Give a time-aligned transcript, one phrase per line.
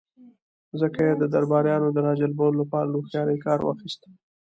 [0.81, 4.01] ځکه يې د درباريانو د را جلبولو له پاره له هوښياری کار واخيست.